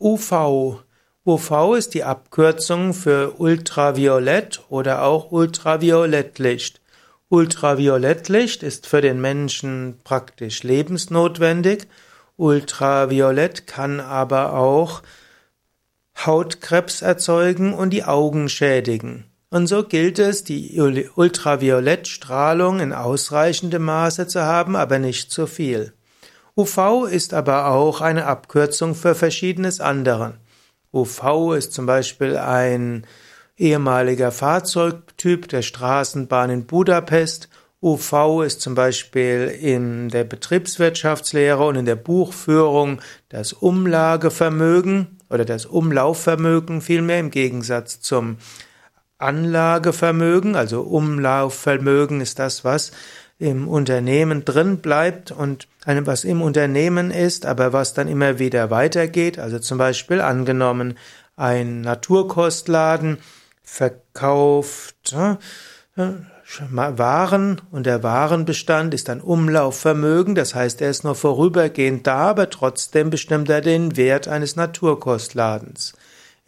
[0.00, 0.80] UV.
[1.26, 6.80] UV ist die Abkürzung für Ultraviolett oder auch Ultraviolettlicht.
[7.28, 11.88] Ultraviolettlicht ist für den Menschen praktisch lebensnotwendig.
[12.36, 15.02] Ultraviolett kann aber auch
[16.16, 19.24] Hautkrebs erzeugen und die Augen schädigen.
[19.50, 20.80] Und so gilt es, die
[21.14, 25.92] Ultraviolettstrahlung in ausreichendem Maße zu haben, aber nicht zu viel.
[26.58, 30.34] UV ist aber auch eine Abkürzung für verschiedenes andere.
[30.92, 33.06] UV ist zum Beispiel ein
[33.56, 37.48] ehemaliger Fahrzeugtyp der Straßenbahn in Budapest.
[37.80, 45.64] UV ist zum Beispiel in der Betriebswirtschaftslehre und in der Buchführung das Umlagevermögen oder das
[45.64, 48.38] Umlaufvermögen vielmehr im Gegensatz zum
[49.18, 52.90] Anlagevermögen, also Umlaufvermögen ist das, was
[53.38, 59.38] im Unternehmen drin bleibt und was im Unternehmen ist, aber was dann immer wieder weitergeht.
[59.38, 60.98] Also zum Beispiel angenommen,
[61.36, 63.18] ein Naturkostladen
[63.62, 65.14] verkauft
[65.96, 66.12] äh,
[66.70, 72.48] Waren und der Warenbestand ist ein Umlaufvermögen, das heißt, er ist nur vorübergehend da, aber
[72.48, 75.92] trotzdem bestimmt er den Wert eines Naturkostladens.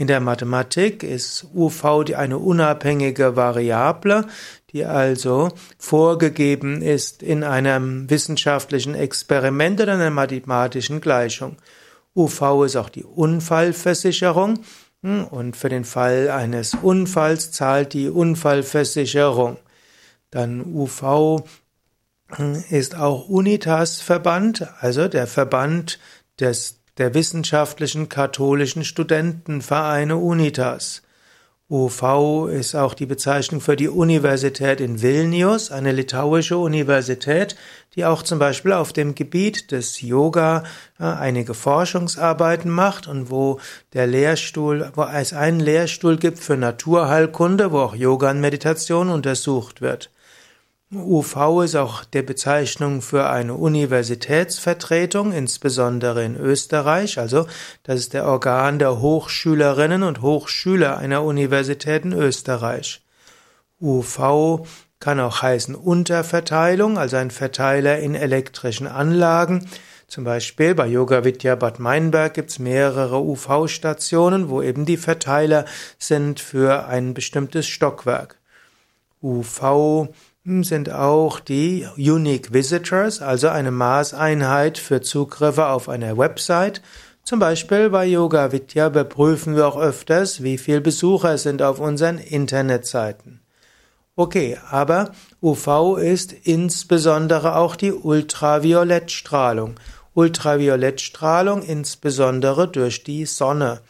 [0.00, 4.26] In der Mathematik ist UV die eine unabhängige Variable,
[4.70, 11.58] die also vorgegeben ist in einem wissenschaftlichen Experiment oder einer mathematischen Gleichung.
[12.16, 14.60] UV ist auch die Unfallversicherung
[15.02, 19.58] hm, und für den Fall eines Unfalls zahlt die Unfallversicherung.
[20.30, 21.44] Dann UV
[22.36, 25.98] hm, ist auch Unitas-Verband, also der Verband
[26.38, 31.02] des der wissenschaftlichen katholischen Studentenvereine Unitas.
[31.70, 37.56] UV ist auch die Bezeichnung für die Universität in Vilnius, eine litauische Universität,
[37.94, 40.64] die auch zum Beispiel auf dem Gebiet des Yoga
[40.98, 43.60] äh, einige Forschungsarbeiten macht und wo
[43.94, 49.80] der Lehrstuhl, wo es einen Lehrstuhl gibt für Naturheilkunde, wo auch Yoga und Meditation untersucht
[49.80, 50.10] wird.
[50.92, 57.20] UV ist auch der Bezeichnung für eine Universitätsvertretung, insbesondere in Österreich.
[57.20, 57.46] Also
[57.84, 63.02] das ist der Organ der Hochschülerinnen und Hochschüler einer Universität in Österreich.
[63.80, 64.66] UV
[64.98, 69.68] kann auch heißen Unterverteilung, also ein Verteiler in elektrischen Anlagen.
[70.08, 75.66] Zum Beispiel bei Yoga Vidya Bad Meinberg gibt es mehrere UV-Stationen, wo eben die Verteiler
[76.00, 78.40] sind für ein bestimmtes Stockwerk.
[79.22, 80.08] UV
[80.44, 86.80] sind auch die Unique Visitors, also eine Maßeinheit für Zugriffe auf einer Website.
[87.24, 92.16] Zum Beispiel bei Yoga Vidya überprüfen wir auch öfters, wie viele Besucher sind auf unseren
[92.16, 93.40] Internetseiten.
[94.16, 95.12] Okay, aber
[95.42, 99.74] UV ist insbesondere auch die Ultraviolettstrahlung.
[100.14, 103.82] Ultraviolettstrahlung insbesondere durch die Sonne.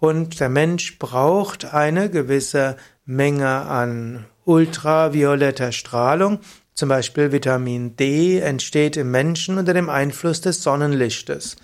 [0.00, 6.38] Und der Mensch braucht eine gewisse Menge an ultravioletter Strahlung,
[6.74, 11.56] zum Beispiel Vitamin D, entsteht im Menschen unter dem Einfluss des Sonnenlichtes.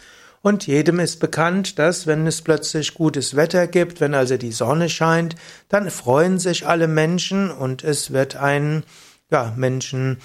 [0.43, 4.88] Und jedem ist bekannt, dass wenn es plötzlich gutes Wetter gibt, wenn also die Sonne
[4.88, 5.37] scheint,
[5.69, 8.82] dann freuen sich alle Menschen und es wird ein,
[9.31, 10.19] ja, Menschen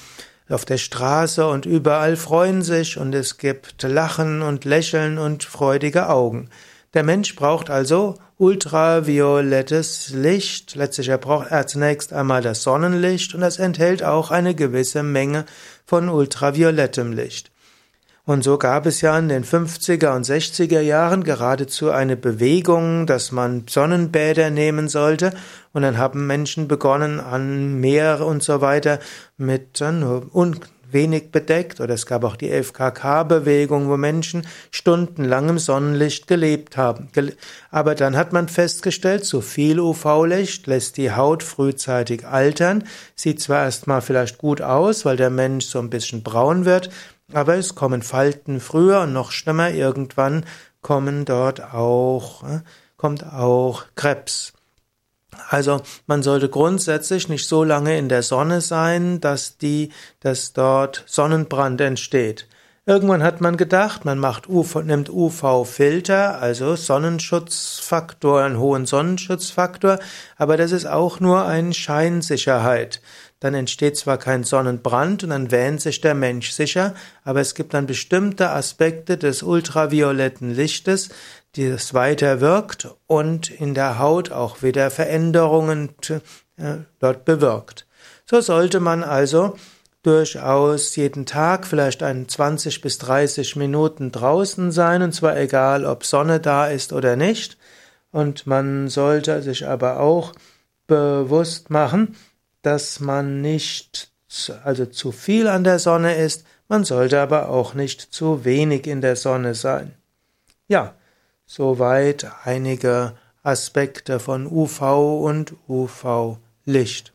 [0.50, 6.10] auf der Straße und überall freuen sich und es gibt Lachen und Lächeln und freudige
[6.10, 6.50] Augen.
[6.94, 10.76] Der Mensch braucht also ultraviolettes Licht.
[10.76, 15.46] Letztlich braucht er zunächst einmal das Sonnenlicht und das enthält auch eine gewisse Menge
[15.86, 17.52] von ultraviolettem Licht.
[18.26, 23.34] Und so gab es ja in den 50er und 60er Jahren geradezu eine Bewegung, dass
[23.34, 25.34] man Sonnenbäder nehmen sollte.
[25.74, 29.00] Und dann haben Menschen begonnen, an Meer und so weiter
[29.36, 30.34] mit nur
[30.94, 37.10] wenig bedeckt oder es gab auch die FKK-Bewegung, wo Menschen stundenlang im Sonnenlicht gelebt haben.
[37.72, 43.64] Aber dann hat man festgestellt, zu viel UV-Licht lässt die Haut frühzeitig altern, sieht zwar
[43.64, 46.90] erstmal vielleicht gut aus, weil der Mensch so ein bisschen braun wird,
[47.34, 50.46] aber es kommen Falten früher und noch schlimmer, irgendwann
[50.82, 52.60] kommen dort auch, äh,
[52.98, 54.54] kommt auch Krebs.
[55.50, 61.04] Also man sollte grundsätzlich nicht so lange in der Sonne sein, dass die, dass dort
[61.08, 62.48] Sonnenbrand entsteht.
[62.86, 70.00] Irgendwann hat man gedacht, man macht UV, nimmt UV-Filter, also Sonnenschutzfaktor, einen hohen Sonnenschutzfaktor,
[70.36, 73.00] aber das ist auch nur eine Scheinsicherheit.
[73.40, 76.94] Dann entsteht zwar kein Sonnenbrand und dann wähnt sich der Mensch sicher,
[77.24, 81.08] aber es gibt dann bestimmte Aspekte des ultravioletten Lichtes,
[81.56, 85.90] die es weiter wirkt und in der Haut auch wieder Veränderungen
[86.58, 87.86] äh, dort bewirkt.
[88.26, 89.56] So sollte man also
[90.02, 96.06] durchaus jeden Tag vielleicht ein 20 bis 30 Minuten draußen sein, und zwar egal, ob
[96.06, 97.58] Sonne da ist oder nicht.
[98.12, 100.34] Und man sollte sich aber auch
[100.88, 102.16] bewusst machen,
[102.62, 104.12] dass man nicht
[104.64, 109.02] also zu viel an der Sonne ist, man sollte aber auch nicht zu wenig in
[109.02, 109.94] der Sonne sein.
[110.68, 110.96] Ja,
[111.46, 117.13] soweit einige Aspekte von UV und UV-Licht.